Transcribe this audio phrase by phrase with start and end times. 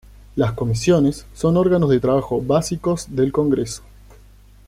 [0.35, 3.83] Las Comisiones son órganos de trabajo básicos del Congreso.